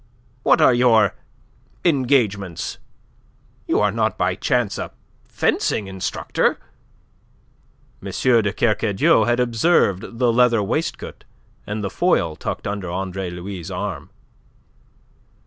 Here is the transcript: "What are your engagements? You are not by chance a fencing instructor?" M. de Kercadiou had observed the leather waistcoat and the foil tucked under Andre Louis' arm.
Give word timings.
"What 0.41 0.61
are 0.61 0.73
your 0.73 1.13
engagements? 1.85 2.79
You 3.67 3.79
are 3.81 3.91
not 3.91 4.17
by 4.17 4.33
chance 4.33 4.79
a 4.79 4.89
fencing 5.25 5.85
instructor?" 5.85 6.57
M. 8.03 8.09
de 8.41 8.51
Kercadiou 8.51 9.25
had 9.25 9.39
observed 9.39 10.17
the 10.17 10.33
leather 10.33 10.63
waistcoat 10.63 11.23
and 11.67 11.83
the 11.83 11.91
foil 11.91 12.35
tucked 12.35 12.65
under 12.65 12.89
Andre 12.89 13.29
Louis' 13.29 13.69
arm. 13.69 14.09